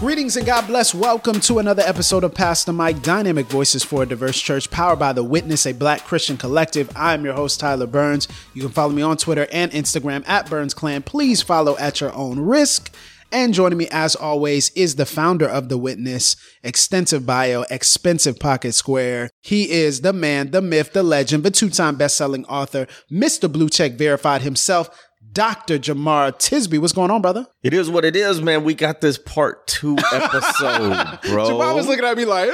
[0.00, 0.92] Greetings and God bless.
[0.92, 4.98] Welcome to another episode of Pass the Mic Dynamic Voices for a Diverse Church, powered
[4.98, 6.90] by The Witness, a black Christian collective.
[6.96, 8.28] I'm your host, Tyler Burns.
[8.54, 11.02] You can follow me on Twitter and Instagram at Burns Clan.
[11.02, 12.92] Please follow at your own risk.
[13.32, 18.74] And joining me, as always, is the founder of The Witness, extensive bio, expensive pocket
[18.74, 19.30] square.
[19.42, 23.50] He is the man, the myth, the legend, the two time best selling author, Mr.
[23.50, 24.90] Blue Check Verified himself,
[25.34, 25.80] Dr.
[25.80, 26.78] Jemar Tisby.
[26.78, 27.44] What's going on, brother?
[27.64, 28.62] It is what it is, man.
[28.62, 31.48] We got this part two episode, bro.
[31.50, 32.48] Jemar was looking at me like,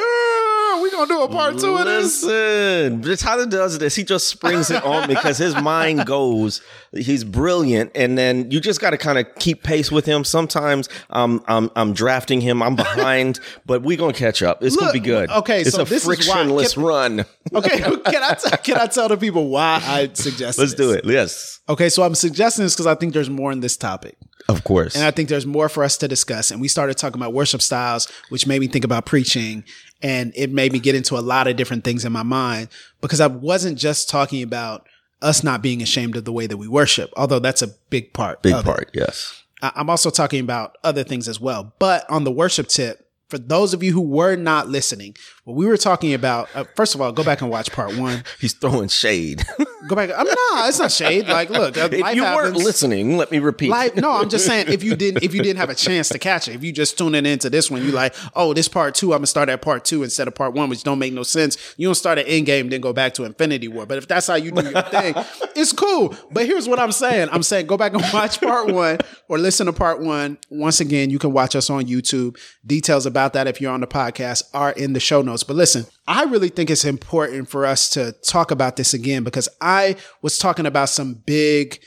[0.81, 2.23] "Ah, we gonna do a part two of this?
[2.25, 3.95] Listen, this Tyler does this.
[3.95, 6.61] He just springs it on me because his mind goes.
[6.93, 10.25] He's brilliant, and then you just got to kind of keep pace with him.
[10.25, 12.63] Sometimes I'm I'm I'm drafting him.
[12.63, 14.63] I'm behind, but we gonna catch up.
[14.63, 15.31] It's gonna be good.
[15.31, 17.25] okay, it's so a this is frictionless can- run.
[17.53, 20.59] Okay, can I t- can I tell the people why I suggest?
[20.59, 21.05] Let's do it.
[21.05, 24.17] Yes, Okay, so I'm suggesting this because I think there's more in this topic.
[24.49, 24.95] of course.
[24.95, 26.51] And I think there's more for us to discuss.
[26.53, 29.65] And we started talking about worship styles, which made me think about preaching.
[30.03, 32.69] And it made me get into a lot of different things in my mind
[33.01, 34.87] because I wasn't just talking about
[35.21, 38.43] us not being ashamed of the way that we worship, although that's a big part.
[38.43, 38.65] Big of it.
[38.65, 38.91] part.
[38.95, 39.43] Yes.
[39.61, 41.75] I- I'm also talking about other things as well.
[41.79, 45.15] But on the worship tip, for those of you who were not listening,
[45.51, 48.25] we were talking about, uh, first of all, go back and watch part one.
[48.41, 49.45] He's throwing shade.
[49.89, 50.11] Go back.
[50.17, 50.69] I'm not.
[50.69, 51.27] It's not shade.
[51.27, 53.71] Like, look, uh, if life you weren't listening, let me repeat.
[53.71, 56.19] Life, no, I'm just saying if you didn't if you didn't have a chance to
[56.19, 59.13] catch it, if you just tuning into this one, you like, oh, this part two,
[59.13, 61.75] I'm gonna start at part two instead of part one, which don't make no sense.
[61.77, 63.87] You don't start at Endgame, then go back to Infinity War.
[63.87, 65.15] But if that's how you do your thing,
[65.57, 66.15] it's cool.
[66.31, 69.67] But here's what I'm saying: I'm saying go back and watch part one or listen
[69.67, 70.39] to part one.
[70.51, 72.39] Once again, you can watch us on YouTube.
[72.67, 75.40] Details about that if you're on the podcast are in the show notes.
[75.43, 79.49] But listen, I really think it's important for us to talk about this again because
[79.61, 81.81] I was talking about some big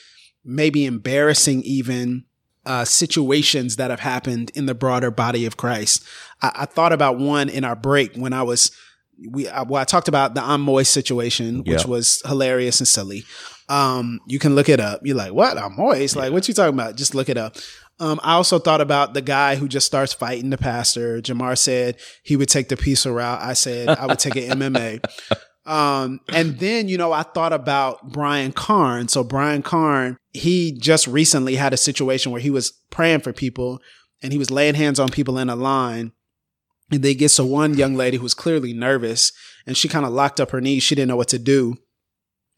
[0.45, 2.25] maybe embarrassing even
[2.65, 6.03] uh, situations that have happened in the broader body of Christ.
[6.41, 8.71] I, I thought about one in our break when I was
[9.29, 11.87] we I, well I talked about the I'm moist situation, which Yeah.
[11.87, 13.23] was hilarious and silly.
[13.69, 15.01] Um, you can look it up.
[15.03, 15.57] You're like, what?
[15.57, 16.15] I'm moist?
[16.15, 16.95] Like, what you talking about?
[16.97, 17.55] Just look it up.
[18.03, 21.21] Um, I also thought about the guy who just starts fighting the pastor.
[21.21, 23.41] Jemar said he would take the peaceful route.
[23.41, 25.03] I said I would take an MMA.
[25.65, 29.07] Um, and then, you know, I thought about Brian Carn.
[29.07, 33.79] So Brian Carn, he just recently had a situation where he was praying for people
[34.21, 36.11] and he was laying hands on people in a line.
[36.91, 39.31] And they get to one young lady who was clearly nervous
[39.65, 40.83] and she kind of locked up her knees.
[40.83, 41.77] She didn't know what to do.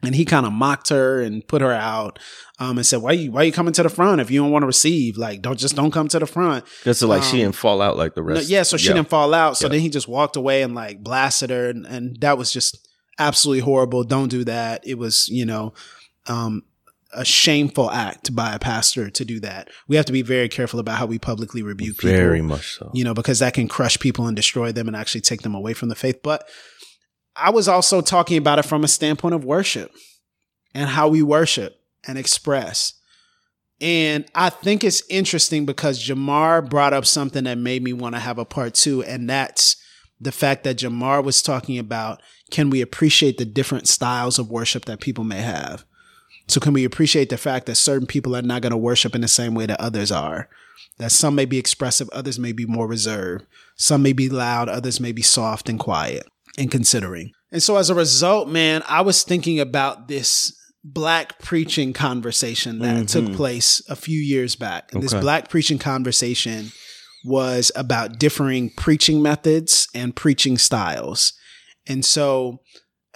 [0.06, 2.20] And he kind of mocked her and put her out,
[2.60, 4.64] um, and said, "Why you why you coming to the front if you don't want
[4.64, 5.18] to receive?
[5.18, 7.82] Like, don't just don't come to the front." Just so like she Um, didn't fall
[7.82, 8.50] out like the No, rest.
[8.50, 9.58] yeah, so she didn't fall out.
[9.58, 9.72] So Yeah.
[9.72, 12.88] then he just walked away and like blasted her, and, and that was just
[13.20, 14.04] absolutely horrible.
[14.04, 14.84] Don't do that.
[14.86, 15.74] It was, you know,
[16.28, 16.64] um,
[17.14, 19.70] a shameful act by a pastor to do that.
[19.88, 22.18] We have to be very careful about how we publicly rebuke people.
[22.18, 22.92] Very much so.
[22.94, 25.74] You know, because that can crush people and destroy them and actually take them away
[25.74, 26.18] from the faith.
[26.24, 26.46] But
[27.36, 29.92] I was also talking about it from a standpoint of worship
[30.74, 32.94] and how we worship and express.
[33.82, 38.20] And I think it's interesting because Jemar brought up something that made me want to
[38.20, 39.76] have a part two, and that's
[40.20, 44.86] the fact that Jemar was talking about can we appreciate the different styles of worship
[44.86, 45.84] that people may have?
[46.48, 49.22] So, can we appreciate the fact that certain people are not going to worship in
[49.22, 50.48] the same way that others are?
[51.00, 53.46] That some may be expressive, others may be more reserved.
[53.76, 56.26] Some may be loud, others may be soft and quiet
[56.58, 57.32] and considering.
[57.52, 62.96] And so, as a result, man, I was thinking about this black preaching conversation that
[62.96, 63.06] mm-hmm.
[63.06, 64.94] took place a few years back.
[64.94, 66.72] And This black preaching conversation
[67.26, 71.34] was about differing preaching methods and preaching styles.
[71.88, 72.60] And so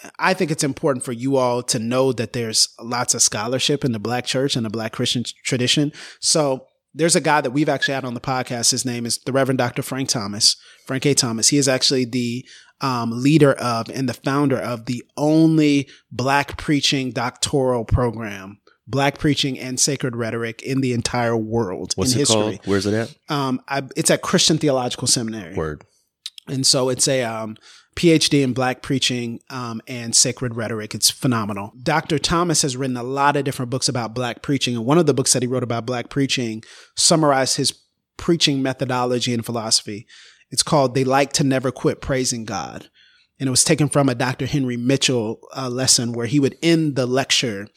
[0.04, 3.86] uh, I think it's important for you all to know that there's lots of scholarship
[3.86, 5.92] in the black church and the black Christian tradition.
[6.20, 6.66] So
[6.96, 8.72] there's a guy that we've actually had on the podcast.
[8.72, 9.84] His name is the Reverend Dr.
[9.84, 10.56] Frank Thomas,
[10.88, 11.14] Frank A.
[11.14, 11.50] Thomas.
[11.50, 12.44] He is actually the
[12.82, 19.60] um, leader of and the founder of the only black preaching doctoral program, black preaching
[19.60, 22.36] and sacred rhetoric in the entire world What's in it history.
[22.58, 22.60] called?
[22.66, 23.16] Where's it at?
[23.30, 25.56] Um, I, it's at Christian Theological Seminary.
[25.56, 25.84] Word.
[26.48, 27.58] And so it's a um
[27.96, 30.96] PhD in Black preaching um, and sacred rhetoric.
[30.96, 31.74] It's phenomenal.
[31.84, 32.18] Dr.
[32.18, 35.14] Thomas has written a lot of different books about Black preaching, and one of the
[35.14, 36.64] books that he wrote about Black preaching
[36.96, 37.74] summarized his
[38.16, 40.08] preaching methodology and philosophy.
[40.52, 42.90] It's called "They Like to Never Quit Praising God."
[43.40, 44.46] And it was taken from a Dr.
[44.46, 47.68] Henry Mitchell uh, lesson where he would end the lecture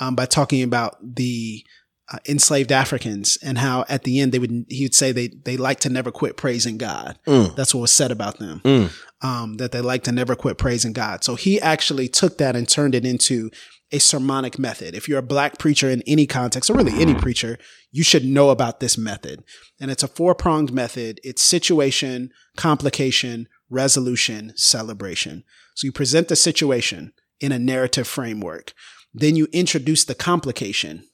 [0.00, 1.64] um, by talking about the
[2.12, 5.56] uh, enslaved Africans and how at the end they would he would say they they
[5.56, 7.18] like to never quit praising God.
[7.26, 7.54] Mm.
[7.56, 8.60] That's what was said about them.
[8.64, 8.92] Mm.
[9.22, 11.24] Um, that they like to never quit praising God.
[11.24, 13.50] So he actually took that and turned it into
[13.94, 14.94] a sermonic method.
[14.94, 17.20] If you're a black preacher in any context, or really any mm.
[17.20, 17.58] preacher,
[17.92, 19.44] you should know about this method.
[19.80, 21.20] And it's a four pronged method.
[21.22, 25.44] It's situation, complication, resolution, celebration.
[25.76, 28.72] So you present the situation in a narrative framework.
[29.12, 31.04] Then you introduce the complication,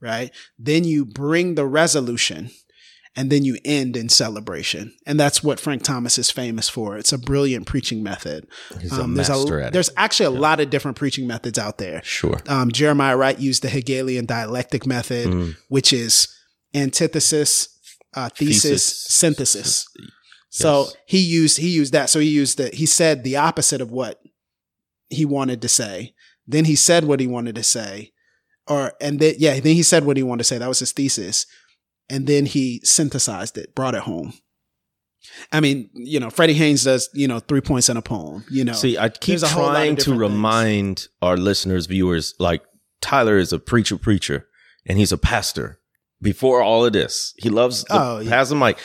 [0.00, 0.30] right?
[0.56, 2.50] Then you bring the resolution
[3.18, 4.94] and then you end in celebration.
[5.04, 6.96] And that's what Frank Thomas is famous for.
[6.96, 8.46] It's a brilliant preaching method.
[8.80, 9.72] He's a Um, there's it.
[9.72, 12.00] There's actually a lot of different preaching methods out there.
[12.04, 12.40] Sure.
[12.46, 15.56] Um, Jeremiah Wright used the Hegelian dialectic method, Mm.
[15.68, 16.28] which is
[16.74, 17.68] antithesis,
[18.14, 19.06] uh, thesis, Thesis.
[19.08, 19.86] synthesis.
[20.50, 22.08] So he used he used that.
[22.10, 24.20] So he used the he said the opposite of what
[25.10, 26.14] he wanted to say.
[26.46, 28.12] Then he said what he wanted to say,
[28.66, 30.58] or and then yeah, then he said what he wanted to say.
[30.58, 31.46] That was his thesis,
[32.10, 34.32] and then he synthesized it, brought it home.
[35.52, 38.44] I mean, you know, Freddie Haynes does you know three points in a poem.
[38.50, 40.32] You know, See, I keep There's whole lot trying to different things.
[40.32, 42.62] remind our listeners, viewers, like
[43.00, 44.46] Tyler is a preacher, preacher,
[44.86, 45.80] and he's a pastor.
[46.20, 48.30] Before all of this, he loves the, Oh, yeah.
[48.30, 48.78] has a mic,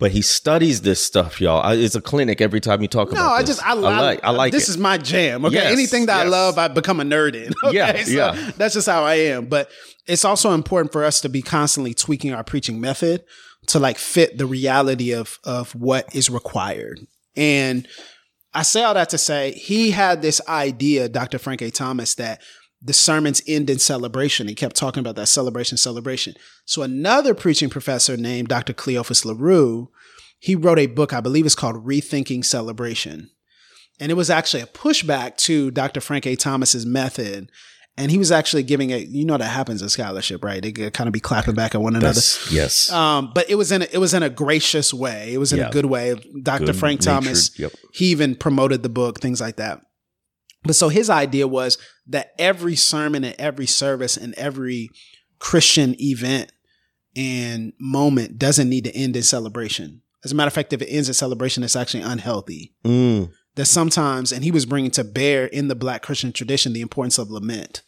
[0.00, 1.62] but he studies this stuff, y'all.
[1.62, 3.26] I, it's a clinic every time you talk No, about.
[3.28, 4.72] No, I just I, like I like this it.
[4.72, 5.44] is my jam.
[5.44, 7.52] Okay, Yes, anything that I love, I become a nerd in.
[7.64, 7.76] Okay?
[7.76, 8.50] Yeah, so yeah.
[8.56, 9.46] that's just how I am.
[9.46, 9.70] But
[10.06, 13.22] it's also important for us to be constantly tweaking our preaching method
[13.66, 17.06] to like fit the reality of of what is required.
[17.36, 17.86] And
[18.54, 21.38] I say all that to say he had this idea, Dr.
[21.38, 21.70] Frank A.
[21.70, 22.40] Thomas, that
[22.82, 24.48] the sermons end in celebration.
[24.48, 26.34] He kept talking about that celebration, celebration.
[26.64, 28.72] So another preaching professor named Dr.
[28.72, 29.90] Cleophus LaRue,
[30.38, 33.30] he wrote a book, I believe it's called Rethinking Celebration.
[33.98, 36.00] And it was actually a pushback to Dr.
[36.00, 36.36] Frank A.
[36.36, 37.50] Thomas's method.
[37.98, 40.62] And he was actually giving a, you know, that happens in scholarship, right?
[40.62, 42.14] They kind of be clapping back at one another.
[42.14, 42.90] That's- yes.
[42.90, 45.34] Um, but it was in a, it was in a gracious way.
[45.34, 45.68] It was in Yeah.
[45.68, 46.14] a good way.
[46.42, 46.66] Dr.
[46.66, 47.72] Good Frank natured, Thomas, Yep.
[47.92, 49.82] he even promoted the book, things like that.
[50.62, 51.76] But so his idea was
[52.10, 54.90] that every sermon and every service and every
[55.38, 56.52] Christian event
[57.16, 60.02] and moment doesn't need to end in celebration.
[60.24, 62.74] As a matter of fact, if it ends in celebration, it's actually unhealthy.
[62.84, 63.30] Mm.
[63.54, 67.18] That sometimes, and he was bringing to bear in the Black Christian tradition the importance
[67.18, 67.82] of lament.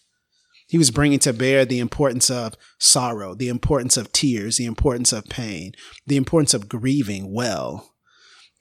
[0.69, 5.13] He was bringing to bear the importance of sorrow, the importance of tears, the importance
[5.13, 5.73] of pain,
[6.07, 7.92] the importance of grieving well.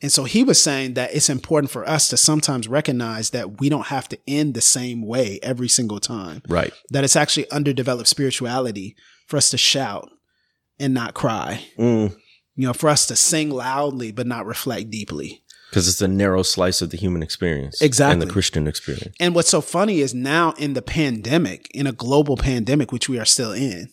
[0.02, 3.70] And so he was saying that it's important for us to sometimes recognize that we
[3.70, 6.42] don't have to end the same way every single time.
[6.48, 6.74] Right.
[6.90, 8.96] That it's actually underdeveloped spirituality
[9.28, 10.10] for us to shout
[10.80, 11.66] and not cry.
[11.78, 12.16] Mm.
[12.56, 15.44] You know, for us to sing loudly but not reflect deeply.
[15.70, 17.82] Because it's a narrow slice of the human experience.
[17.82, 18.14] Exactly.
[18.14, 19.16] And the Christian experience.
[19.22, 23.18] And what's so funny is now in the pandemic, in a global pandemic, which we
[23.18, 23.88] are still in,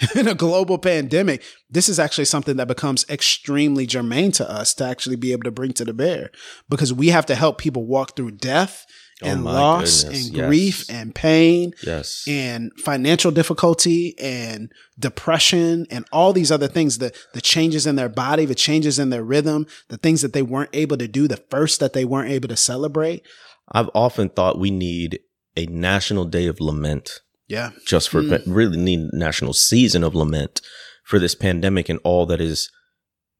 [0.16, 4.84] in a global pandemic, this is actually something that becomes extremely germane to us to
[4.84, 6.30] actually be able to bring to the bear
[6.68, 8.86] because we have to help people walk through death
[9.22, 10.46] Oh and my loss goodness, and yes.
[10.46, 12.24] grief and pain Yes.
[12.26, 18.08] and financial difficulty and depression and all these other things the the changes in their
[18.08, 21.36] body the changes in their rhythm the things that they weren't able to do the
[21.36, 23.22] first that they weren't able to celebrate
[23.70, 25.20] I've often thought we need
[25.54, 28.42] a national day of lament yeah just for Mm.
[28.46, 30.60] really need national season of lament
[31.04, 32.70] for this pandemic and all that is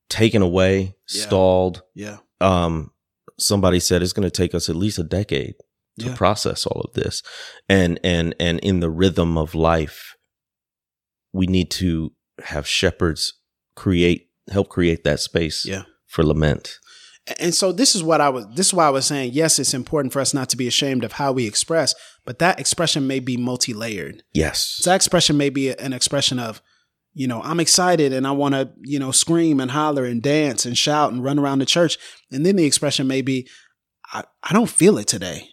[0.09, 1.27] taken away, Yeah.
[1.27, 1.83] stalled.
[1.95, 2.91] yeah Um,
[3.39, 5.55] somebody said it's going to take us at least a decade
[6.01, 6.17] to Yeah.
[6.17, 7.23] process all of this,
[7.69, 9.99] and and and in the rhythm of life,
[11.33, 12.13] we need to
[12.45, 13.35] have shepherds
[13.77, 16.79] create help create that space yeah for lament.
[17.39, 19.75] And so this is what I was this is why I was saying yes it's
[19.75, 23.21] important for us not to be ashamed of how we express but that expression may
[23.21, 24.23] be multi-layered.
[24.33, 24.61] Yes.
[24.81, 26.61] So that expression may be an expression of
[27.13, 30.65] you know I'm excited and I want to you know scream and holler and dance
[30.65, 31.99] and shout and run around the church
[32.31, 33.49] and then the expression may be
[34.13, 35.49] I, I don't feel it today.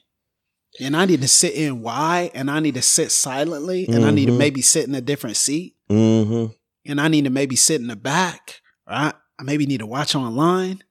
[0.80, 4.12] And I need to sit in why and I need to sit silently and I
[4.12, 4.38] need to Mhm.
[4.38, 6.52] maybe sit in a different seat Mm-hmm.
[6.86, 9.14] and I need to maybe sit in the back, right?
[9.40, 10.84] I maybe need to watch online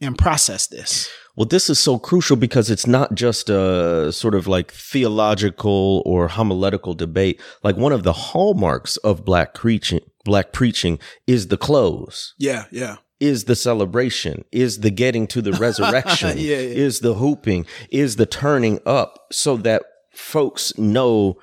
[0.00, 1.08] and process this.
[1.36, 6.28] Well, this is so crucial because it's not just a sort of like theological or
[6.28, 7.40] homiletical debate.
[7.62, 12.34] Like one of the hallmarks of black preaching, black preaching is the close.
[12.38, 12.96] Yeah, yeah.
[13.18, 16.58] is the celebration, is the getting to the resurrection, Yeah, yeah.
[16.58, 21.36] is the hooping, is the turning up so that folks know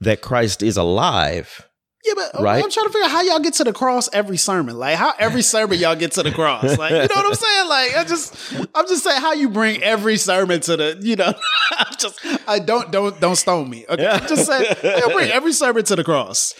[0.00, 1.68] that Christ is alive.
[2.04, 2.62] Yeah, but uh, Right?
[2.64, 4.76] I'm trying to figure out how y'all get to the cross every sermon.
[4.78, 6.76] Like how every sermon y'all get to the cross.
[6.76, 7.68] Like you know what I'm saying?
[7.68, 11.32] Like I just I'm just saying how you bring every sermon to the you know.
[11.78, 12.18] I'm just
[12.48, 13.86] I don't don't don't stone me.
[13.88, 16.54] Okay, I'm just saying you bring every sermon to the cross.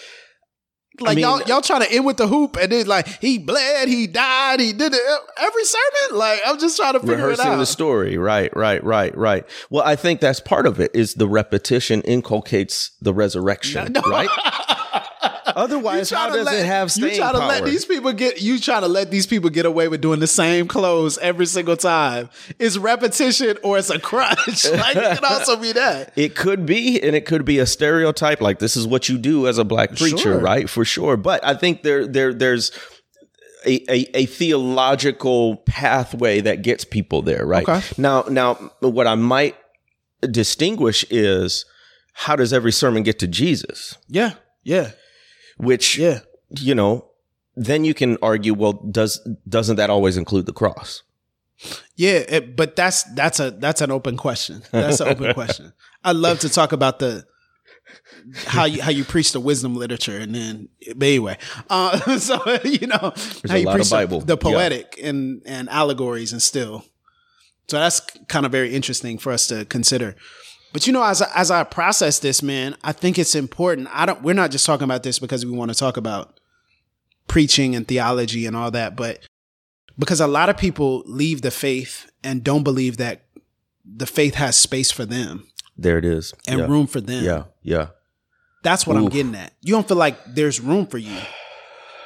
[0.99, 3.87] Like mean- y'all y'all trying to end with the hoop and then like he bled,
[3.87, 5.01] he died, he did it
[5.39, 6.19] every sermon.
[6.19, 7.55] Like I'm just trying to figure it rehearsing out.
[7.57, 11.27] the story right right right right well i think that's part of it is the
[11.27, 14.01] repetition inculcates the resurrection No.
[14.01, 14.29] right
[15.55, 18.59] otherwise how does let- it have You try to power let these people get you
[18.59, 22.29] try to let these people get away with doing the same clothes every single time.
[22.59, 24.65] It's repetition or it's a crutch.
[24.71, 26.13] like it can also be that.
[26.15, 29.47] it could be and it could be a stereotype like this is what you do
[29.47, 30.39] as a black preacher Sure.
[30.39, 32.71] right for sure but i think there there there's
[33.65, 37.81] a, a, a theological pathway that gets people there right Okay.
[37.97, 39.55] now now what i might
[40.29, 41.65] distinguish is
[42.13, 44.33] how does every sermon get to jesus Yeah.
[44.63, 44.91] Yeah.
[45.57, 46.19] Which Yeah.
[46.59, 47.09] you know
[47.55, 51.03] then you can argue well does doesn't that always include the cross
[51.95, 54.63] Yeah, it, but that's that's a that's an open question.
[54.71, 55.71] That's an open question.
[56.03, 57.23] I'd love to talk about the
[58.47, 61.37] how you how you preach the wisdom literature, and then but anyway,
[61.69, 63.13] uh, so you know
[63.47, 64.19] how you preach the- Bible.
[64.21, 64.41] the, Yeah.
[64.51, 66.83] poetic and and allegories and still.
[67.69, 70.15] So that's kind of very interesting for us to consider.
[70.73, 73.87] But you know, as I, as I process this, man, I think it's important.
[73.91, 74.21] I don't.
[74.21, 76.39] We're not just talking about this because we want to talk about
[77.27, 79.19] preaching and theology and all that, but
[79.97, 83.25] because a lot of people leave the faith and don't believe that
[83.85, 86.67] the faith has space for them there it is and yeah.
[86.67, 87.23] room for them.
[87.23, 87.87] yeah yeah
[88.63, 89.53] That's what I'm getting at.
[89.61, 91.17] You don't feel like there's room for you.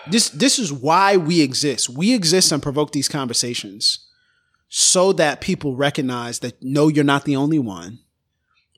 [0.10, 1.90] This this is why we exist.
[1.90, 4.08] We exist and provoke these conversations
[4.70, 8.00] so that people recognize that no, you're not the only one.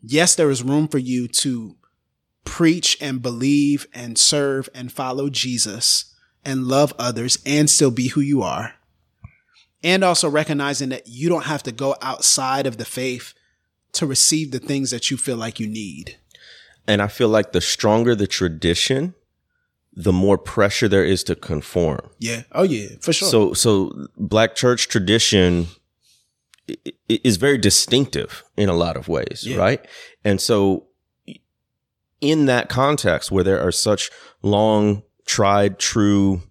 [0.02, 1.76] Yes, there is room for you to
[2.46, 6.14] preach and believe and serve and follow Jesus
[6.46, 8.74] and love others and still be who you are.
[9.84, 13.34] And also recognizing that you don't have to go outside of the faith
[13.94, 16.18] to receive the things that you feel like you need.
[16.88, 19.14] and i feel like the stronger the tradition
[19.94, 22.44] the more pressure there is to conform Yeah.
[22.52, 23.28] Oh yeah, for sure.
[23.30, 25.68] So, so black church tradition
[27.08, 29.58] is very distinctive in a lot of ways, Yeah.
[29.58, 29.86] right?
[30.24, 30.86] And so,
[32.22, 34.10] in that context where there are such
[34.42, 36.42] long, tried, true,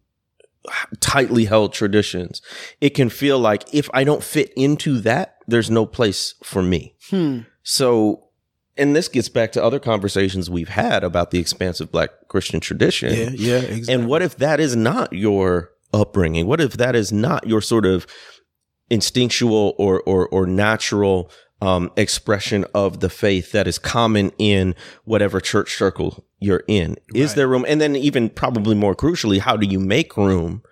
[1.00, 2.40] tightly held traditions,
[2.80, 6.94] it can feel like if I don't fit into that, there's no place for me.
[7.10, 7.40] Hmm.
[7.62, 8.24] So,
[8.76, 13.12] and this gets back to other conversations we've had about the expansive black Christian tradition.
[13.12, 13.94] Yeah, yeah, exactly.
[13.94, 16.46] And what if that is not your upbringing?
[16.46, 18.06] What if that is not your sort of
[18.90, 21.30] instinctual or or, or natural
[21.60, 26.96] um, expression of the faith that is common in whatever church circle you're in?
[27.14, 27.36] Is Right.
[27.36, 27.64] there room?
[27.68, 30.62] And then even probably more crucially, how do you make room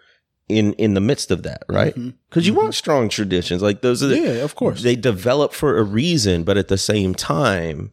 [0.49, 1.64] in in the midst of that?
[1.68, 1.94] Right?
[2.28, 2.46] Because Mhm.
[2.46, 4.02] you want strong traditions like those.
[4.02, 4.82] Are the, Yeah, of course.
[4.82, 7.90] They develop for a reason, but at the same time.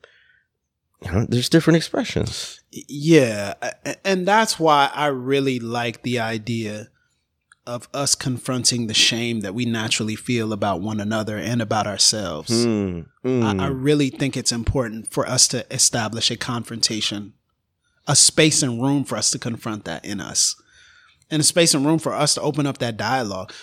[1.03, 2.61] You know, there's different expressions.
[2.71, 3.55] Yeah,
[4.05, 6.87] and that's why I really like the idea
[7.65, 12.51] of us confronting the shame that we naturally feel about one another and about ourselves.
[12.51, 13.60] Mm, mm.
[13.60, 17.34] I, I really think it's important for us to establish a confrontation,
[18.05, 20.62] a space and room for us to confront that in us,
[21.32, 23.53] and a space and room for us to open up that dialogue.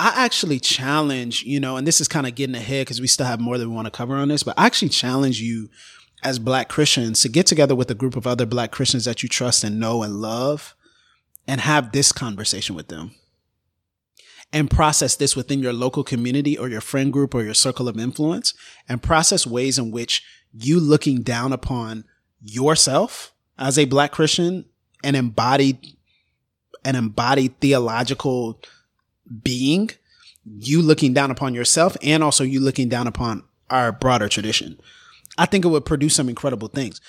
[0.00, 3.26] I actually challenge, you know, and this is kind of getting ahead because we still
[3.26, 5.68] have more that we want to cover on this, but I actually challenge you
[6.24, 9.28] as black Christians to get together with a group of other black Christians that you
[9.28, 10.74] trust and know and love
[11.46, 13.12] and have this conversation with them
[14.54, 17.98] and process this within your local community or your friend group or your circle of
[17.98, 18.54] influence
[18.88, 22.04] and process ways in which you looking down upon
[22.40, 24.64] yourself as a black Christian
[25.02, 25.78] and embodied
[26.84, 28.60] an embodied theological
[29.42, 29.90] being,
[30.44, 34.78] you looking down upon yourself and also you looking down upon our broader tradition.
[35.36, 37.00] I think it would produce some incredible things.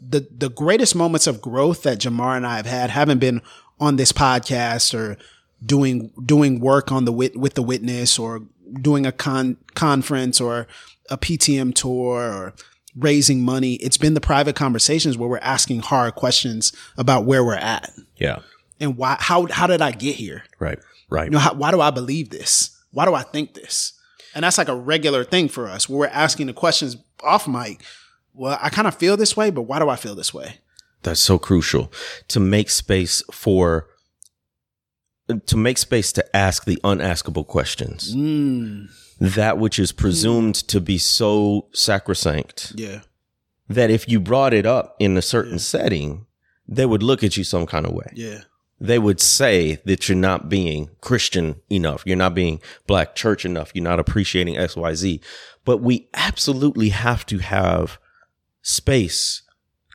[0.00, 3.40] The the greatest moments of growth that Jemar and I have had haven't been
[3.78, 5.16] on this podcast or
[5.64, 8.42] doing doing work on the wit with the witness or
[8.80, 10.66] doing a con conference or
[11.10, 12.54] a PTM tour or
[12.96, 13.74] raising money.
[13.74, 18.40] It's been the private conversations where we're asking hard questions about where we're at Yeah.
[18.80, 20.44] and why how how did I get here?
[20.58, 20.78] Right.
[21.10, 21.24] Right.
[21.26, 22.76] You know, how, why do I believe this?
[22.90, 23.94] Why do I think this?
[24.34, 27.82] And that's like a regular thing for us where we're asking the questions off mic.
[28.34, 30.58] Well, I kind of feel this way, but why do I feel this way?
[31.02, 31.90] That's so crucial
[32.28, 33.86] to make space for
[35.46, 38.14] to make space to ask the unaskable questions.
[38.14, 38.88] Mm,
[39.20, 43.00] That which is presumed to be so sacrosanct yeah.
[43.68, 46.26] that if you brought it up in a certain setting,
[46.66, 48.10] they would look at you some kind of way.
[48.14, 48.42] Yeah.
[48.80, 52.04] They would say that you're not being Christian enough.
[52.06, 53.72] You're not being black church enough.
[53.74, 55.20] You're not appreciating XYZ.
[55.64, 57.98] But we absolutely have to have
[58.62, 59.42] space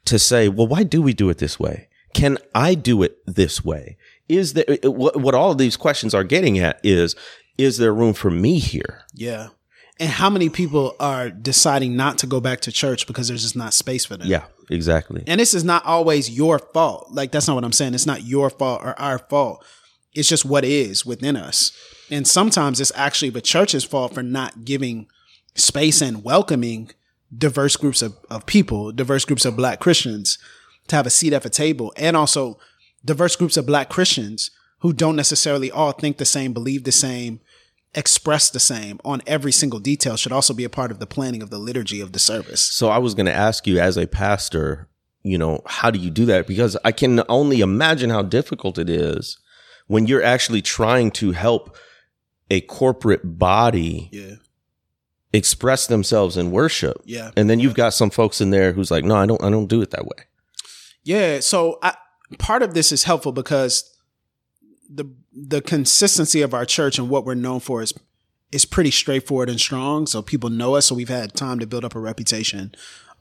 [0.06, 1.88] to say, well, why do we do it this way?
[2.14, 3.98] Can I do it this way?
[4.30, 7.16] Is there what, what all of these questions are getting at is,
[7.58, 9.02] is there room for me here?
[9.14, 9.50] Yeah.
[10.00, 13.56] And how many people are deciding not to go back to church because there's just
[13.56, 14.28] not space for them?
[14.28, 15.24] Yeah, exactly.
[15.28, 17.12] And this is not always your fault.
[17.12, 17.94] Like, that's not what I'm saying.
[17.94, 19.64] It's not your fault or our fault.
[20.14, 21.72] It's just what is within us.
[22.10, 25.08] And sometimes it's actually the church's fault for not giving
[25.56, 26.92] space and welcoming
[27.36, 30.38] diverse groups of, of people, diverse groups of black Christians
[30.88, 32.60] to have a seat at the table, and also
[33.06, 37.40] diverse groups of black Christians who don't necessarily all think the same, believe the same,
[37.96, 41.42] express the same on every single detail should also be a part of the planning
[41.44, 42.62] of the liturgy of the service.
[42.62, 44.88] So I was going to ask you as a pastor,
[45.22, 46.48] you know, how do you do that?
[46.48, 49.38] Because I can only imagine how difficult it is
[49.88, 51.78] when you're actually trying to help
[52.50, 54.36] a corporate body Yeah.
[55.34, 57.02] express themselves in worship.
[57.06, 57.32] Yeah.
[57.38, 59.68] And then you've got some folks in there who's like, "No, I don't I don't
[59.68, 60.26] do it that way."
[61.04, 61.96] Yeah, so I,
[62.38, 63.90] part of this is helpful because
[64.90, 67.94] the the consistency of our church and what we're known for is
[68.52, 70.06] is pretty straightforward and strong.
[70.06, 70.86] So people know us.
[70.86, 72.76] So we've had time to build up a reputation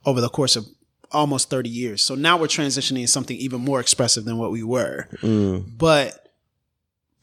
[0.05, 0.67] over the course of
[1.11, 2.03] almost 30 years.
[2.03, 5.07] So now we're transitioning to something even more expressive than what we were.
[5.21, 5.77] Mm.
[5.77, 6.23] But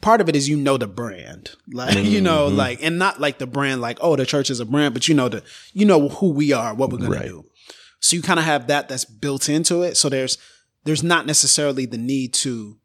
[0.01, 1.51] part of it is you know the brand.
[1.73, 2.57] Like you know, mm-hmm.
[2.57, 5.15] like and not like the brand like, oh, the church is a brand, but you
[5.15, 5.43] know the
[5.73, 7.27] you know who we are, what we're gonna Right.
[7.27, 7.45] do.
[8.01, 9.97] So you kind of have that that's built into it.
[9.97, 10.39] So there's
[10.85, 12.77] there's not necessarily the need to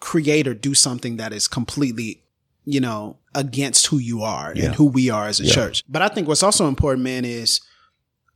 [0.00, 2.22] create or do something that is completely,
[2.64, 4.66] you know, against who you are Yeah.
[4.66, 5.54] and who we are as a Yeah.
[5.54, 5.82] church.
[5.88, 7.60] But I think what's also important, man, is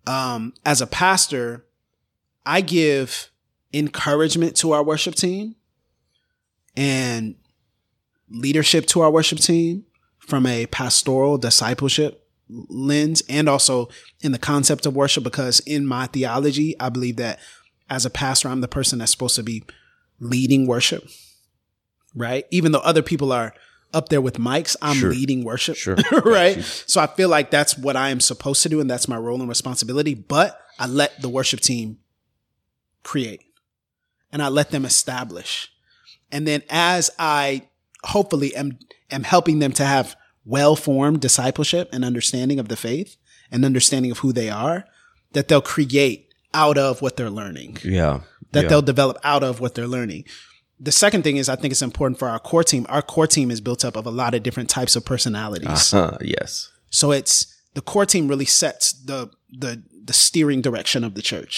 [0.07, 1.65] um, as a pastor,
[2.45, 3.31] I give
[3.73, 5.57] encouragement to our worship team
[6.77, 7.35] and
[8.31, 9.85] leadership to our worship team
[10.19, 13.89] from a pastoral discipleship lens and also
[14.21, 17.41] in the concept of worship because in my theology i believe that
[17.91, 19.63] as a pastor i'm the person that's supposed to be
[20.21, 21.05] leading worship
[22.15, 23.53] right even though other people are
[23.95, 25.11] up there with mics i'm Sure.
[25.11, 25.97] leading worship Sure.
[26.25, 29.17] right so i feel like that's what i am supposed to do and that's my
[29.17, 31.99] role and responsibility but i let the worship team
[33.03, 33.43] create
[34.33, 35.71] and i let them establish
[36.33, 37.63] and then as i
[38.05, 38.79] hopefully am
[39.11, 43.17] am helping them to have well-formed discipleship and understanding of the faith
[43.51, 44.85] and understanding of who they are
[45.33, 46.26] that they'll create
[46.65, 48.15] out of what they're learning Yeah.
[48.53, 48.69] that Yeah.
[48.69, 50.23] they'll develop out of what they're learning
[50.89, 53.49] the second thing is i think it's important for our core team our core team
[53.55, 56.51] is built up of a lot of different types of personalities Huh, yes.
[57.01, 57.35] so it's
[57.77, 59.19] the core team really sets the
[59.65, 59.73] the
[60.09, 61.55] the steering direction of the church.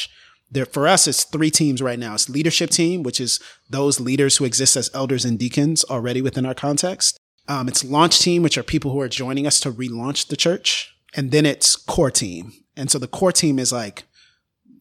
[0.51, 2.15] There for us, it's three teams right now.
[2.15, 6.47] It's leadership team, which is those leaders who exist as elders and deacons already within
[6.47, 7.19] our context.
[7.47, 10.71] Um, it's launch team, which are people who are joining us to relaunch the church,
[11.15, 12.43] and then it's core team.
[12.79, 13.99] And so the core team is like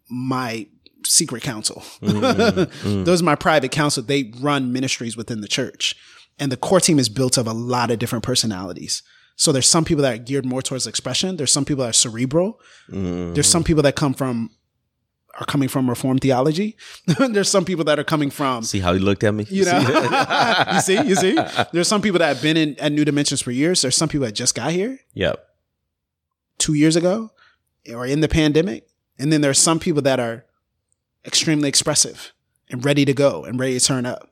[0.10, 0.68] my
[1.06, 1.84] secret council.
[2.02, 3.06] Mm, mm, mm.
[3.06, 4.04] Those are my private council.
[4.04, 5.96] They run ministries within the church.
[6.40, 9.02] And the core team is built of a lot of different personalities.
[9.36, 11.38] So there's some people that are geared more towards expression.
[11.38, 12.60] There's some people that are cerebral.
[12.90, 14.50] There's some people that come from
[15.40, 16.76] are coming from reform theology.
[17.06, 19.46] there's some people that are coming from See how he looked at me?
[19.50, 19.78] you know
[20.74, 21.38] you see you see
[21.74, 24.26] there's some people that have been in at new dimensions for years there's some people
[24.26, 25.38] that just got here Yep.
[26.58, 27.30] two years ago
[27.94, 28.87] or in the pandemic.
[29.20, 30.46] And then there are some people that are
[31.26, 32.34] extremely expressive
[32.70, 34.30] and ready to go and ready to turn up.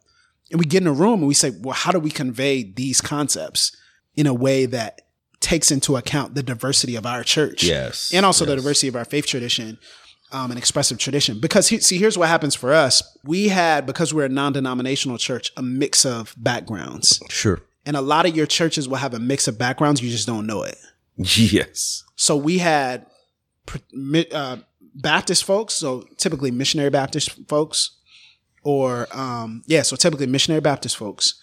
[0.51, 3.01] And we get in a room and we say, well, how do we convey these
[3.01, 3.75] concepts
[4.15, 5.01] in a way that
[5.39, 7.63] takes into account the diversity of our church?
[7.63, 8.11] Yes.
[8.13, 9.79] And also the diversity of our faith tradition
[10.31, 11.39] um, and expressive tradition.
[11.39, 13.17] Because he, see, here's what happens for us.
[13.23, 17.21] We had, because we're a non-denominational church, a mix of backgrounds.
[17.29, 17.61] Sure.
[17.85, 20.01] And a lot of your churches will have a mix of backgrounds.
[20.01, 20.77] You just don't know it.
[21.17, 22.03] Yes.
[22.17, 23.05] So we had
[24.31, 24.57] uh,
[24.95, 27.91] Baptist folks, so typically missionary Baptist folks,
[28.63, 31.35] or um, yeah, so typically missionary Baptist folks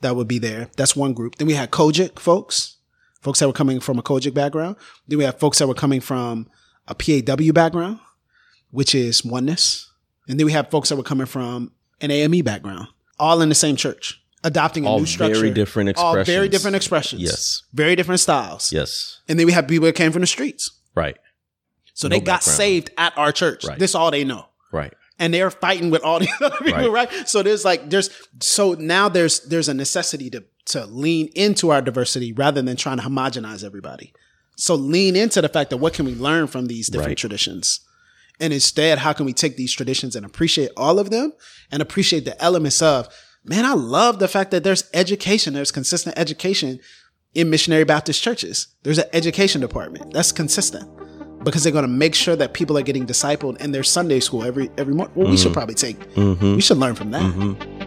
[0.00, 0.68] that would be there.
[0.76, 1.36] That's one group.
[1.36, 2.76] Then we had COGIC folks,
[3.20, 4.76] folks that were coming from a COGIC background.
[5.08, 6.48] Then we had folks that were coming from
[6.88, 7.98] a PAW background,
[8.70, 9.90] which is oneness.
[10.28, 13.54] And then we have folks that were coming from an AME background, all in the
[13.54, 15.34] same church, adopting a All new structure.
[15.34, 16.18] very different expressions.
[16.18, 17.20] All very different expressions.
[17.20, 17.62] Yes.
[17.74, 18.72] Very different styles.
[18.72, 19.20] Yes.
[19.28, 20.70] And then we have people that came from the streets.
[20.94, 21.16] Right.
[21.94, 22.56] So No they got background.
[22.56, 23.64] saved at our church.
[23.64, 23.78] Right.
[23.78, 24.46] This all they know.
[24.72, 24.92] Right.
[25.18, 27.10] and they're fighting with all these other people, Right.
[27.10, 27.28] right?
[27.28, 28.08] So there's like there's
[28.40, 32.98] so now there's there's a necessity to to lean into our diversity rather than trying
[32.98, 34.12] to homogenize everybody.
[34.56, 37.16] So lean into the fact that what can we learn from these different Right.
[37.18, 37.80] traditions?
[38.38, 41.32] And instead, how can we take these traditions and appreciate all of them
[41.70, 43.08] and appreciate the elements of,
[43.44, 46.78] man, I love the fact that there's education, there's consistent education
[47.34, 48.68] in missionary Baptist churches.
[48.82, 50.88] There's an education department that's consistent
[51.42, 54.44] because they're going to make sure that people are getting discipled in their Sunday school
[54.44, 55.10] every every month.
[55.14, 55.54] Well, we should mm-hmm.
[55.54, 56.54] probably take, mm-hmm.
[56.54, 57.22] we should learn from that.
[57.22, 57.79] Mm-hmm.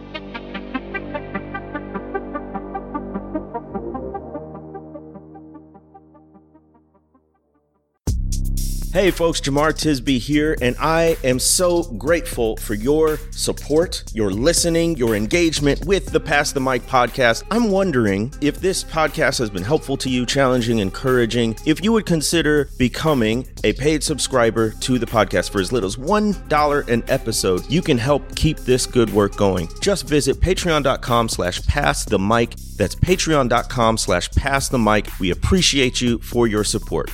[8.94, 14.96] Hey folks, Jemar Tisby here, and I am so grateful for your support, your listening,
[14.96, 17.42] your engagement with the Pass the Mic podcast.
[17.50, 22.06] I'm wondering if this podcast has been helpful to you, challenging, encouraging, if you would
[22.06, 27.68] consider becoming a paid subscriber to the podcast for as little as $1 an episode.
[27.68, 29.68] You can help keep this good work going.
[29.80, 32.54] Just visit patreon.com slash pass the mic.
[32.76, 35.08] That's patreon.com slash pass the mic.
[35.18, 37.10] We appreciate you for your support.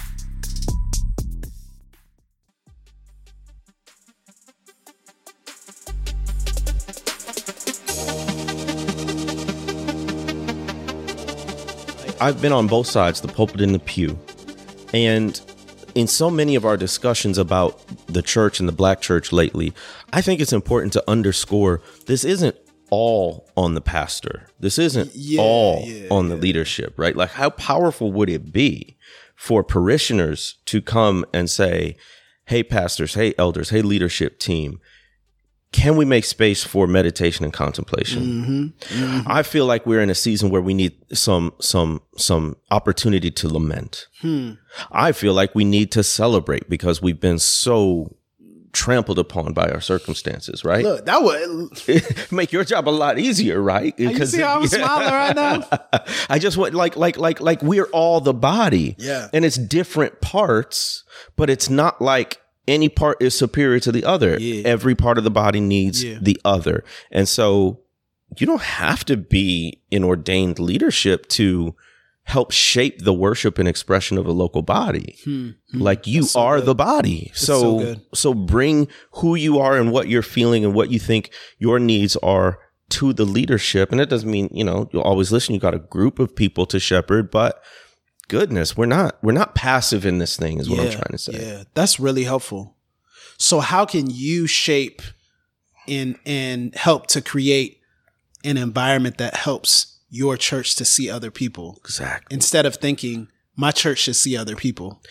[12.21, 14.19] I've been on both sides, the pulpit and the pew.
[14.93, 15.41] And
[15.95, 19.73] in so many of our discussions about the church and the black church lately,
[20.13, 22.57] I think it's important to underscore this isn't
[22.91, 24.49] all on the pastor.
[24.59, 27.17] This isn't Yeah, all yeah, on the leadership, right?
[27.17, 28.99] Like, how powerful would it be
[29.35, 31.97] for parishioners to come and say,
[32.47, 34.79] hey, pastors, hey, elders, hey, leadership team,
[35.73, 38.75] can we make space for meditation and contemplation?
[38.91, 39.21] Mm-hmm.
[39.27, 43.49] I feel like we're in a season where we need some some some opportunity to
[43.49, 44.09] lament.
[44.21, 44.53] Hmm.
[44.91, 48.17] I feel like we need to celebrate because we've been so
[48.73, 50.85] trampled upon by our circumstances, right?
[50.85, 53.99] Look, that would Make your job a lot easier, right?
[53.99, 55.69] you see how I'm smiling right now?
[56.29, 58.97] I just want like like like like we're all the body.
[58.99, 59.29] Yeah.
[59.33, 61.05] And it's different parts,
[61.37, 64.39] but it's not like any part is superior to the other.
[64.39, 64.63] Yeah.
[64.65, 66.19] Every part of the body needs Yeah.
[66.23, 66.85] the other.
[67.11, 67.81] And so
[68.39, 71.75] you don't have to be in ordained leadership to
[72.25, 75.17] help shape the worship and expression of a local body.
[75.73, 77.33] Like you are the body.
[77.35, 77.57] so
[77.95, 81.81] So so bring who you are and what you're feeling and what you think your
[81.81, 82.59] needs are
[82.91, 83.91] to the leadership.
[83.91, 85.55] And it doesn't mean, you know, you'll always listen.
[85.55, 87.61] You got a group of people to shepherd, but
[88.31, 91.33] goodness, we're not we're not passive in this thing, is what I'm trying to say.
[91.35, 92.77] Yeah, that's really helpful.
[93.37, 95.03] So how can you shape
[95.89, 97.81] and and help to create
[98.45, 102.35] an environment that helps your church to see other people Exactly.
[102.35, 105.03] instead of thinking my church should see other people?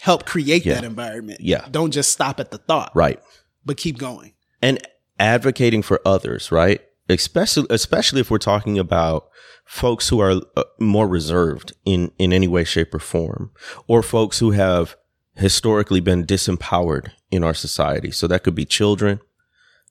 [0.00, 0.74] Help create Yeah.
[0.74, 1.40] that environment.
[1.40, 1.66] Yeah.
[1.70, 3.20] Don't just stop at the thought, Right.
[3.64, 4.32] but keep going.
[4.62, 4.78] and
[5.18, 6.80] advocating for others, right?
[7.08, 9.28] Especially, especially if we're talking about
[9.64, 13.50] folks who are uh, more reserved in in any way, shape, or form,
[13.86, 14.96] or folks who have
[15.34, 18.10] historically been disempowered in our society.
[18.10, 19.20] So that could be children,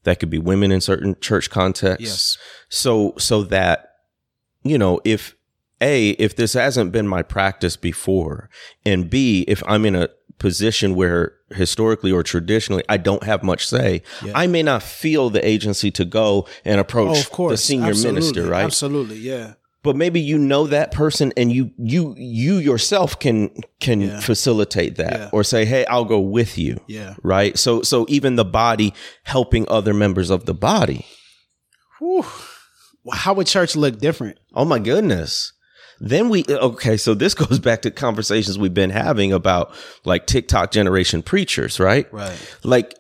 [0.04, 2.06] that could be women in certain church contexts.
[2.06, 2.38] Yes.
[2.70, 3.92] So so that
[4.64, 5.36] you know if
[5.82, 8.50] a if this hasn't been my practice before,
[8.86, 13.66] and b if I'm in a position where historically or traditionally I don't have much
[13.68, 14.02] say,
[14.34, 17.52] I may not feel the agency to go and approach Oh, of course.
[17.52, 18.22] the senior Absolutely.
[18.22, 18.64] minister, right?
[18.66, 19.18] Absolutely.
[19.18, 19.54] Yeah.
[19.84, 24.20] But maybe you know that person and you you you yourself can can Yeah.
[24.20, 25.30] facilitate that Yeah.
[25.32, 27.14] or say, "Hey, I'll go with you." Yeah.
[27.22, 27.56] Right?
[27.58, 28.94] So so even the body
[29.24, 31.06] helping other members of the body.
[32.00, 32.26] Whew.
[33.12, 34.40] How would church look different?
[34.56, 35.54] Oh my goodness.
[36.00, 40.72] Then we okay, so this goes back to conversations we've been having about like TikTok
[40.72, 42.12] generation preachers, right?
[42.14, 42.38] Right.
[42.64, 42.96] Like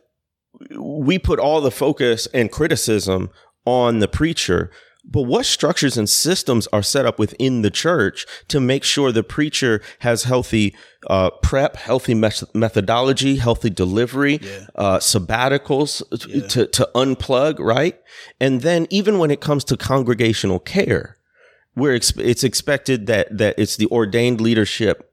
[0.78, 3.30] we put all the focus and criticism
[3.66, 4.72] on the preacher,
[5.08, 9.24] but what structures and systems are set up within the church to make sure the
[9.24, 10.76] preacher has healthy
[11.08, 14.40] uh, prep, healthy mes- methodology, healthy delivery,
[14.76, 16.02] uh, sabbaticals
[16.50, 18.00] to, to unplug, right?
[18.40, 21.18] And then even when it comes to congregational care,
[21.76, 25.12] where ex- it's expected that that it's the ordained leadership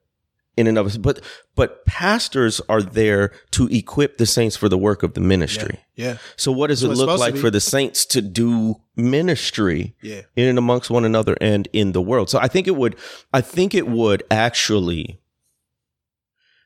[0.57, 1.21] in and of itself, but
[1.55, 5.81] but pastors are there to equip the saints for the work of the ministry.
[5.97, 6.19] Yeah.
[6.37, 10.23] So what does what it look like for the saints to do ministry Yeah.
[10.37, 12.29] in and amongst one another and in the world?
[12.31, 12.97] So I think it would
[13.33, 15.21] I think it would actually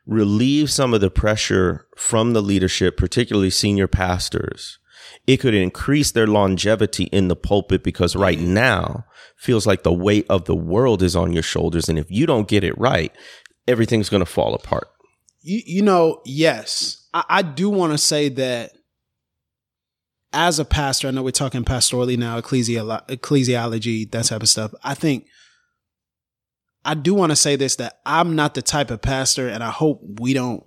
[0.06, 4.78] relieve some of the pressure from the leadership, particularly senior pastors.
[5.26, 8.54] It could increase their longevity in the pulpit because right mm-hmm.
[8.54, 9.04] now
[9.36, 11.88] feels like the weight of the world is on your shoulders.
[11.88, 13.12] And if you don't get it right,
[13.66, 14.88] everything's going to fall apart.
[15.40, 18.72] You, you know, yes, I, I do want to say that
[20.32, 24.74] as a pastor, I know we're talking pastorally now, ecclesiolo- ecclesiology, that type of stuff.
[24.82, 25.26] I think
[26.84, 29.70] I do want to say this that I'm not the type of pastor, and I
[29.70, 30.64] hope we don't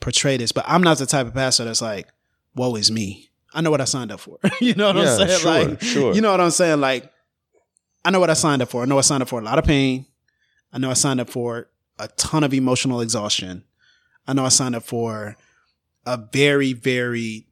[0.00, 2.08] portray this, but I'm not the type of pastor that's like,
[2.54, 3.30] woe is me.
[3.58, 4.38] I know what I signed up for.
[4.60, 5.38] you know what Yeah, I'm saying?
[5.40, 6.14] sure, like, sure.
[6.14, 6.80] you know what I'm saying?
[6.80, 7.10] Like,
[8.04, 8.82] I know what I signed up for.
[8.82, 10.06] I know I signed up for a lot of pain.
[10.72, 11.68] I know I signed up for
[11.98, 13.64] a ton of emotional exhaustion.
[14.28, 15.36] I know I signed up for
[16.06, 17.46] a very, very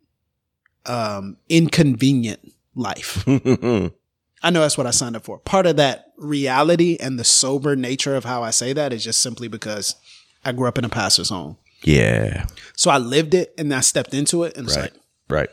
[0.86, 3.24] um, inconvenient life.
[3.28, 5.38] I know that's what I signed up for.
[5.40, 9.20] Part of that reality and the sober nature of how I say that is just
[9.20, 9.96] simply because
[10.44, 11.56] I grew up in a pastor's home.
[11.82, 12.46] yeah.
[12.76, 14.92] So I lived it and I stepped into it and it's Right.
[14.92, 14.92] like,
[15.28, 15.50] Right.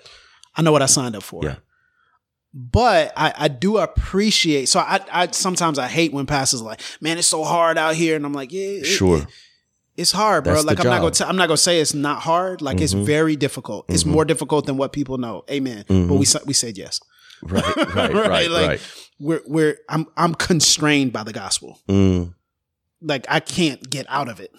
[0.55, 1.43] I know what I signed up for.
[1.43, 1.55] Yeah.
[2.53, 4.69] But I, I do appreciate.
[4.69, 8.15] So I, I sometimes I hate when pastors like, man, it's so hard out here,
[8.15, 9.19] and I'm like, yeah, it- Sure.
[9.19, 9.27] it-
[9.95, 10.53] it's hard, bro.
[10.53, 12.63] That's like I'm not gonna t- I'm not gonna say it's not hard.
[12.63, 13.05] Like it's Mhm.
[13.05, 13.85] very difficult.
[13.89, 14.07] It's Mhm.
[14.07, 15.43] more difficult than what people know.
[15.51, 15.85] Amen.
[15.87, 16.09] But Mhm.
[16.17, 16.99] we we said yes.
[17.43, 17.63] Right.
[17.75, 17.87] Right.
[17.95, 18.13] Right.
[18.13, 18.81] Right, like- right.
[19.19, 21.79] We're we're I'm I'm constrained by the gospel.
[21.87, 22.33] Mm.
[23.03, 24.49] Like I can't get out of it.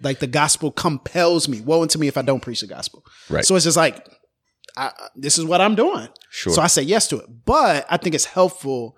[0.00, 1.60] Like the gospel compels me.
[1.60, 3.02] Woe unto me if I don't preach the gospel.
[3.28, 3.44] Right.
[3.44, 4.06] So it's just like,
[4.76, 6.08] I, this is what I'm doing.
[6.30, 6.52] Sure.
[6.52, 7.26] So I say yes to it.
[7.44, 8.96] But I think it's helpful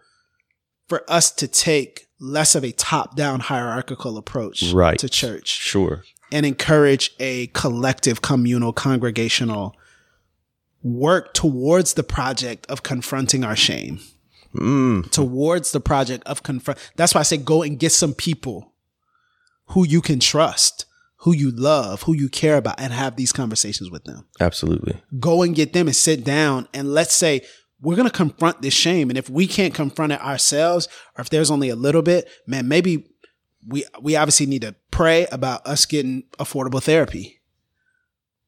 [0.88, 4.98] for us to take less of a top down hierarchical approach Right.
[4.98, 6.02] to church sure.
[6.32, 9.74] and encourage a collective, communal, congregational
[10.82, 14.00] work towards the project of confronting our shame,
[14.54, 15.10] Mm.
[15.10, 16.78] towards the project of confront.
[16.96, 18.72] That's why I say go and get some people
[19.68, 20.86] who you can trust,
[21.20, 24.26] who you love, who you care about, and have these conversations with them.
[24.40, 25.02] Absolutely.
[25.18, 27.42] go and get them and sit down and let's say
[27.82, 31.30] we're going to confront this shame and if we can't confront it ourselves or if
[31.30, 33.06] there's only a little bit man maybe
[33.66, 37.40] we we obviously need to pray about us getting affordable therapy.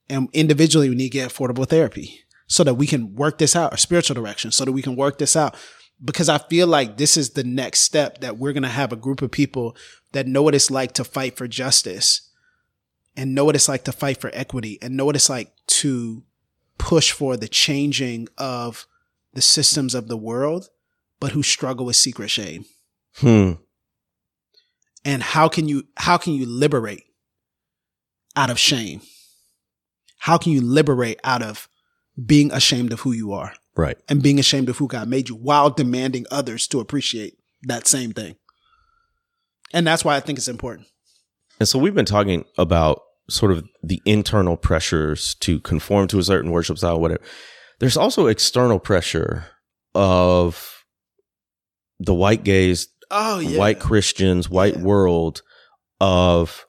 [0.08, 3.72] And individually we need to get affordable therapy so that we can work this out
[3.72, 5.56] or spiritual direction so that we can work this out.
[6.04, 8.96] Because i feel like this is the next step that we're going to have a
[8.96, 9.76] group of people
[10.12, 12.31] that know what it's like to fight for justice
[13.16, 16.22] and know what it's like to fight for equity and know what it's like to
[16.78, 18.86] push for the changing of
[19.34, 20.68] the systems of the world,
[21.20, 22.64] but who struggle with secret shame.
[23.16, 23.52] Hmm.
[25.04, 27.02] And how can you how can you liberate
[28.36, 29.00] out of shame?
[30.18, 31.68] How can you liberate out of
[32.24, 33.96] being ashamed of who you are Right.
[34.08, 38.12] and being ashamed of who God made you while demanding others to appreciate that same
[38.12, 38.36] thing?
[39.72, 40.86] And that's why I think it's important.
[41.62, 46.22] And so we've been talking about sort of the internal pressures to conform to a
[46.24, 47.20] certain worship style, whatever.
[47.78, 49.46] There's also external pressure
[49.94, 50.82] of
[52.00, 53.60] the white gaze, Oh yeah.
[53.60, 54.82] white Christians, white Yeah.
[54.82, 55.42] world
[56.00, 56.66] of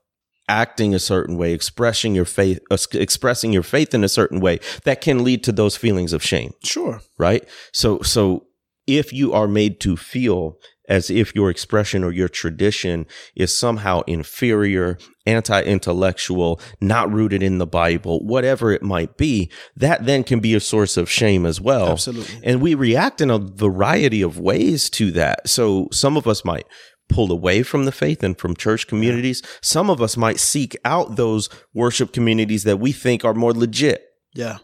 [0.47, 4.59] acting a certain way, expressing your faith, uh, expressing your faith in a certain way
[4.83, 7.01] that can lead to those feelings of shame Sure.
[7.17, 7.43] right?
[7.71, 8.45] So so
[8.85, 14.01] if you are made to feel as if your expression or your tradition is somehow
[14.01, 20.53] inferior, anti-intellectual, not rooted in the Bible, whatever it might be, that then can be
[20.53, 21.89] a source of shame as well.
[21.89, 22.35] Absolutely.
[22.43, 25.47] And we react in a variety of ways to that.
[25.47, 26.65] So some of us might
[27.09, 29.41] pull away from the faith and from church communities.
[29.61, 34.03] Some of us might seek out those worship communities that we think are more legit.
[34.33, 34.59] Yeah.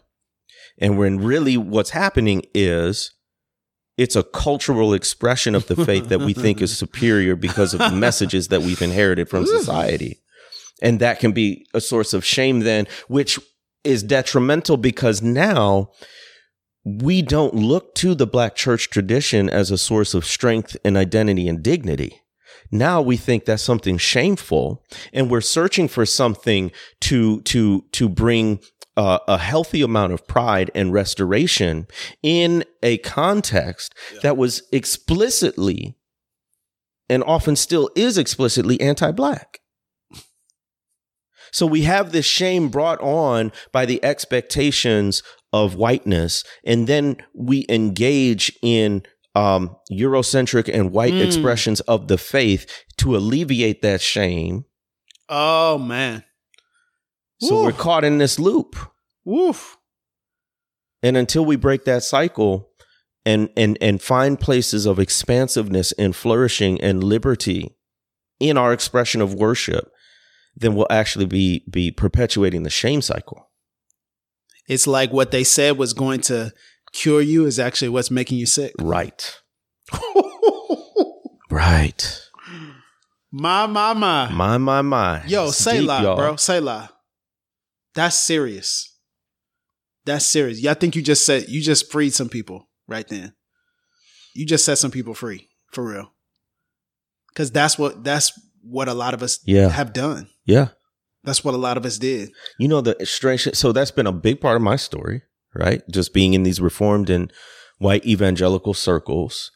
[0.78, 3.12] And when really what's happening is
[4.00, 7.90] it's a cultural expression of the faith that we think is superior because of the
[7.90, 10.18] messages that we've inherited from society.
[10.80, 13.38] And that can be a source of shame then, which
[13.84, 15.90] is detrimental because now
[16.82, 21.46] we don't look to the black church tradition as a source of strength and identity
[21.46, 22.22] and dignity.
[22.70, 24.82] Now we think that's something shameful
[25.12, 28.60] and we're searching for something to, to, to bring
[28.96, 31.86] uh, a healthy amount of pride and restoration
[32.22, 35.96] in a context that was explicitly
[37.08, 39.60] and often still is explicitly anti-black.
[41.52, 45.22] So we have this shame brought on by the expectations
[45.52, 49.02] of whiteness, and then we engage in
[49.34, 51.24] um, Eurocentric and white Mm.
[51.24, 52.66] expressions of the faith
[52.98, 54.64] to alleviate that shame.
[55.28, 56.24] Oh man.
[57.40, 58.76] So we're caught in this loop.
[59.24, 59.76] Woof.
[61.02, 62.68] And until we break that cycle
[63.24, 67.76] and and and find places of expansiveness and flourishing and liberty
[68.38, 69.90] in our expression of worship,
[70.54, 73.48] then we'll actually be be perpetuating the shame cycle.
[74.68, 76.52] It's like what they said was going to
[76.92, 78.74] cure you is actually what's making you sick.
[78.78, 79.38] Right.
[81.50, 82.22] Right.
[83.32, 84.30] my, my, my.
[84.30, 85.24] My my my.
[85.26, 86.16] Yo, It's say deep, la, y'all.
[86.16, 86.36] bro.
[86.36, 86.90] Selah.
[87.94, 88.96] That's serious.
[90.04, 90.60] That's serious.
[90.60, 93.34] Yeah, I think you just said you just freed some people right then.
[94.34, 96.12] You just set some people free for real.
[97.34, 99.68] Cause that's what that's what a lot of us Yeah.
[99.68, 100.28] have done.
[100.44, 100.68] Yeah.
[101.22, 102.30] That's what a lot of us did.
[102.58, 105.22] You know, the strange, so that's been a big part of my story,
[105.54, 105.82] right?
[105.90, 107.30] Just being in these reformed and
[107.78, 109.50] white evangelical circles,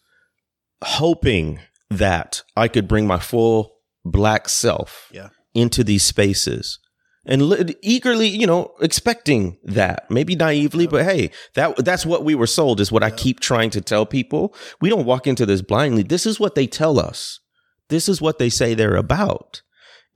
[0.83, 5.31] hoping that I could bring my full black self Yeah.
[5.55, 6.79] into these spaces
[7.27, 12.35] and li- eagerly, you know, expecting that, maybe naively, but hey, that that's what we
[12.35, 14.55] were sold is what I keep trying to tell people.
[14.81, 16.03] We don't walk into this blindly.
[16.03, 17.41] This is what they tell us.
[17.89, 19.63] This is what they say they're about.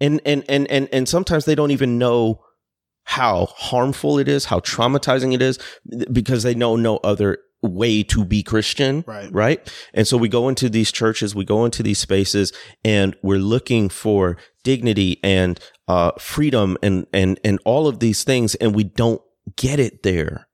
[0.00, 2.40] And and and and and sometimes they don't even know
[3.04, 5.58] how harmful it is, how traumatizing it is
[6.12, 9.02] because they know no other way to be Christian.
[9.06, 9.32] Right.
[9.32, 9.72] Right.
[9.94, 12.52] And so we go into these churches, we go into these spaces
[12.84, 18.54] and we're looking for dignity and uh, freedom and, and, and all of these things.
[18.56, 19.20] And we don't
[19.56, 20.46] get it there.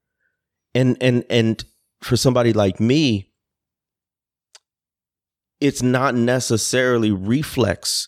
[0.73, 1.63] And, and, and
[2.01, 3.31] for somebody like me,
[5.61, 8.07] it's not necessarily reflex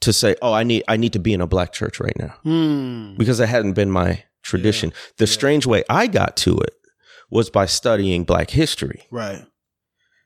[0.00, 2.34] to say, "Oh, I need I need to be in a black church right now,"
[2.42, 3.16] Hmm.
[3.16, 4.92] because it hadn't been my tradition.
[5.18, 6.74] The strange way I got to it
[7.30, 9.44] was by studying black history, Right.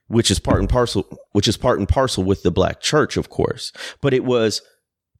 [0.07, 3.29] which is part and parcel which is part and parcel with the black church, of
[3.29, 3.71] course.
[4.01, 4.61] But it was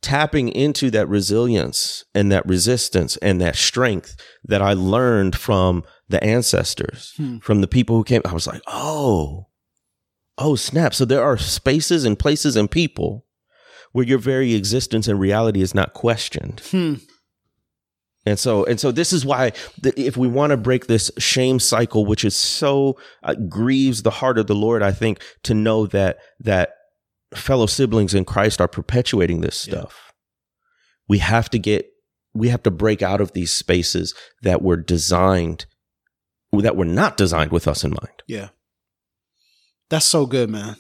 [0.02, 6.24] tapping into that resilience and that resistance and that strength that I learned from the
[6.24, 7.38] ancestors, Hmm.
[7.40, 8.22] from the people who came.
[8.26, 9.48] I was like, "Oh,
[10.38, 13.26] oh snap so there are spaces and places and people
[13.92, 16.96] where your very existence and reality is not questioned Hmm.
[18.26, 19.52] and so and so this is why
[19.84, 24.10] th- if we want to break this shame cycle which is so uh, grieves the
[24.12, 26.70] heart of the lord i think to know that that
[27.36, 29.74] fellow siblings in christ are perpetuating this Yeah.
[29.82, 30.12] stuff
[31.08, 31.88] we have to get
[32.34, 35.65] we have to break out of these spaces that were designed
[36.54, 38.50] that were not designed with us in mind Yeah.
[39.89, 40.78] That's so good, man.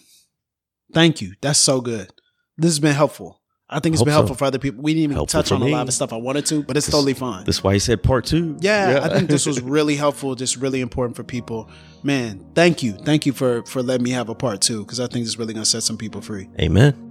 [0.93, 1.33] Thank you.
[1.41, 2.11] That's so good.
[2.57, 3.40] This has been helpful.
[3.71, 4.17] I think it's Hope been so.
[4.17, 4.83] helpful for other people.
[4.83, 6.75] We didn't even Helpful touch on a lot of the stuff I wanted to, but
[6.75, 7.45] it's totally fine.
[7.45, 10.81] that's why he said part two yeah, I think this was really helpful, just really
[10.81, 11.69] important for people.
[12.03, 12.93] Man, thank you.
[12.93, 15.53] Thank you for for letting me have a part two because I think it's really
[15.53, 16.49] gonna set some people free.
[16.59, 17.10] amen